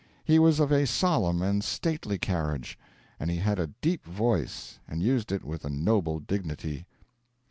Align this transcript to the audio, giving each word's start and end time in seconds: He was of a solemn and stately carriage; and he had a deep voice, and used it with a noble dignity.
He 0.23 0.39
was 0.39 0.59
of 0.59 0.71
a 0.71 0.87
solemn 0.87 1.43
and 1.43 1.63
stately 1.63 2.17
carriage; 2.17 2.75
and 3.19 3.29
he 3.29 3.37
had 3.37 3.59
a 3.59 3.67
deep 3.81 4.03
voice, 4.03 4.79
and 4.87 4.99
used 5.03 5.31
it 5.31 5.43
with 5.43 5.63
a 5.63 5.69
noble 5.69 6.19
dignity. 6.19 6.87